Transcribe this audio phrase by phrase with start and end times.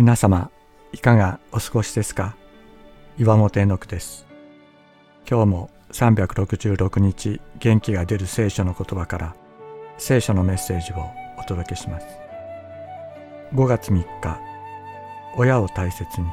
[0.00, 0.50] 皆様
[0.94, 2.34] いかがお過ごしですか？
[3.18, 4.26] 岩本絵の句です。
[5.28, 9.36] 今日も366日元気が出る聖書の言葉から
[9.98, 11.04] 聖書のメッセージを
[11.38, 12.06] お届けします。
[13.52, 14.40] 5月3日
[15.36, 16.26] 親を大切に。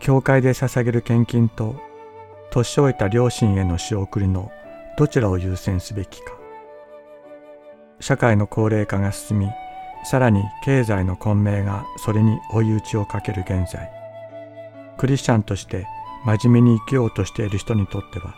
[0.00, 1.76] 教会で捧げる献金と
[2.50, 4.50] 年老いた両親への仕送りの
[4.96, 6.32] どちらを優先すべきか。
[8.00, 9.48] 社会の高齢化が進み
[10.10, 13.90] さらに経済の混迷がそれに追い打ちをかける現在。
[14.96, 15.86] クリスチャンとして
[16.24, 18.34] 真面目に生きようとしている人にとっては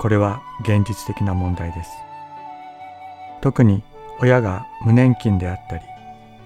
[0.00, 1.90] これは現実的な問題です。
[3.40, 3.82] 特に
[4.20, 5.84] 親が無年金であったり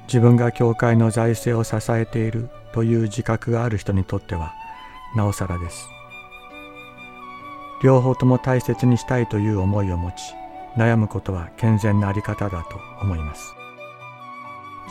[0.07, 4.53] 自分が教会の財政を支えているという自覚がある人にとっては
[5.17, 5.89] なおさらです。
[7.83, 10.23] 両方とも大切にしたいという思いを持ち
[10.77, 13.57] 悩むことは健全なあり方だと思います。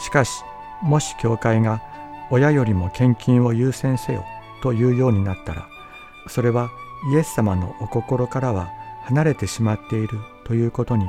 [0.01, 0.43] しかし
[0.81, 1.81] もし教会が
[2.31, 4.25] 親よりも献金を優先せよ
[4.63, 5.67] というようになったら
[6.27, 6.69] それは
[7.13, 8.69] イエス様のお心からは
[9.03, 11.05] 離れてしまっているということに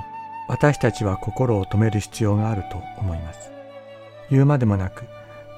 [0.49, 3.51] 私たちは心を止める必要があると思います。
[4.31, 5.05] 言うまでもなく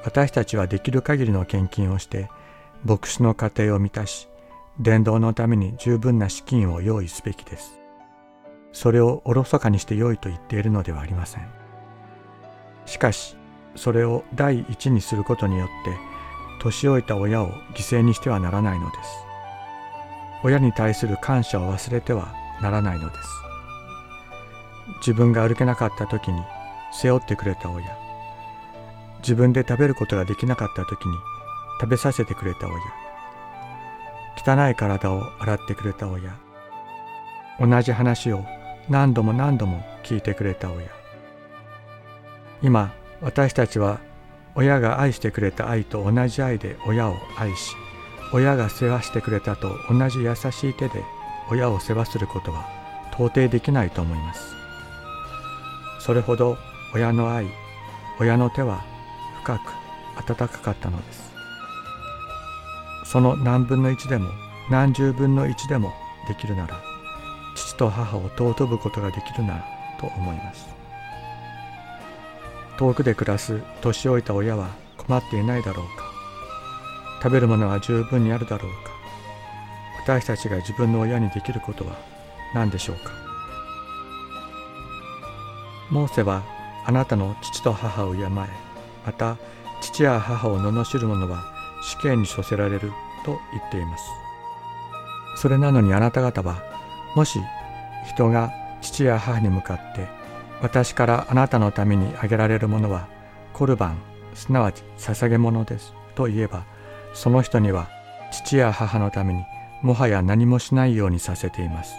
[0.04, 2.28] 私たちはできる限りの献金をして
[2.84, 4.28] 牧師の家庭を満たし
[4.78, 7.80] 伝道のために十分な資金を用意すべきです。
[8.72, 11.63] それをおろそかにして良いと言っているのではありません。
[13.04, 13.36] しかし
[13.76, 15.94] それを第一にすることによって
[16.62, 19.10] 年老いた親を犠牲にしてはならないのです。
[20.42, 22.32] 親に対する感謝を忘れては
[22.62, 23.28] ならないのです。
[25.00, 26.40] 自分が歩けなかった時に
[26.92, 27.84] 背負ってくれた親。
[29.18, 31.14] 自分で食べることができなかった時に
[31.82, 32.76] 食べさせてくれた親。
[34.66, 36.34] 汚い体を洗ってくれた親。
[37.60, 38.46] 同じ話を
[38.88, 41.03] 何度も何度も聞いてくれた親。
[42.62, 44.00] 今私たちは
[44.54, 47.74] 親が愛してくれた愛と同じ愛で親を愛し
[48.32, 51.02] 親が世話してくれたと同じ優しい手で
[51.50, 52.66] 親を世話することは
[53.12, 54.54] 到底できないと思います。
[56.00, 56.58] それほど
[56.94, 57.46] 親の愛
[58.18, 58.84] 親の手は
[59.42, 59.72] 深く
[60.16, 61.32] 温かかったのです。
[63.04, 64.30] その何分の一でも
[64.70, 65.92] 何十分の一でも
[66.26, 66.80] できるなら
[67.54, 69.64] 父と母を尊ぶことができるなら
[70.00, 70.83] と思います。
[72.78, 76.04] 遠くで暮らす年老いた親は困っていないだろうか。
[77.22, 78.92] 食べるものは十分にあるだろうか。
[80.04, 81.96] 私たちが自分の親にできることは
[82.54, 83.10] 何でしょうか。
[85.90, 86.42] モーセは
[86.86, 88.48] あなたの父と母を敬えま
[89.16, 89.36] た
[89.80, 91.44] 父や母を罵る者は
[91.82, 92.92] 死刑に処せられる
[93.24, 94.04] と言っています。
[95.36, 96.62] それなのにあなた方は
[97.14, 97.40] もし
[98.06, 100.08] 人が父や母に向かって
[100.64, 103.06] 私からあなたのためにあげられるものは
[103.52, 103.98] コルバン
[104.32, 106.64] すなわち捧げ物ですと言えば
[107.12, 107.90] その人には
[108.32, 109.44] 父や母のために
[109.82, 111.92] もはや何もしないようにさせています。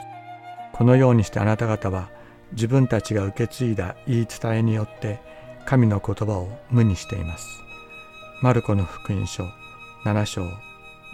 [0.73, 2.09] このようにしてあなた方は
[2.53, 5.21] 自分たちが受け継いだ言い伝えによって
[5.67, 7.47] 神の言葉を無にしています。
[8.41, 9.43] マルコの福音書
[10.05, 10.41] 7章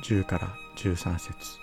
[0.05, 0.47] 10から
[0.77, 1.61] 13節。